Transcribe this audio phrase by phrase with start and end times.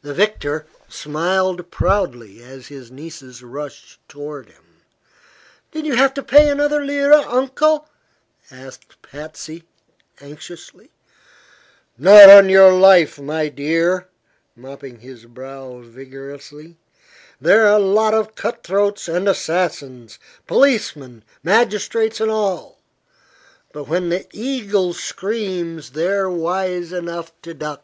[0.00, 4.82] The victor smiled proudly as his nieces rushed toward him.
[5.72, 7.88] "Did you have to pay another lira, Uncle?"
[8.48, 9.64] asked Patsy,
[10.20, 10.92] anxiously.
[11.98, 14.06] "Not on your life, my dear,"
[14.54, 16.76] mopping his brow vigorously.
[17.40, 22.78] "They're a lot of cutthroats and assassins policemen, magistrates and all
[23.72, 27.82] but when the eagle screams they're wise enough to duck."